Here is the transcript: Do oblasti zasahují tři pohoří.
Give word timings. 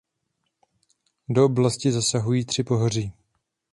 Do 1.29 1.45
oblasti 1.45 1.91
zasahují 1.91 2.45
tři 2.45 2.63
pohoří. 2.63 3.13